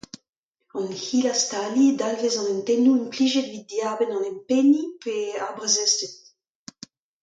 An 0.79 0.87
hilastaliñ 1.03 1.93
a 1.95 1.97
dalvez 1.99 2.35
an 2.39 2.49
hentennoù 2.51 2.95
implijet 3.01 3.45
evit 3.49 3.67
diarbenn 3.69 4.15
an 4.17 4.27
empentiñ 4.33 4.89
pe 5.03 5.13
ar 5.45 5.51
brazezded. 5.57 6.13